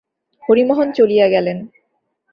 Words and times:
হরিমোহন 0.43 0.87
চলিয়া 0.91 1.27
গেলেন। 1.27 1.57